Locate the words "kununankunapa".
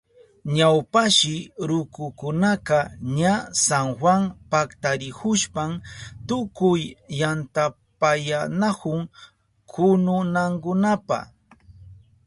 9.71-11.19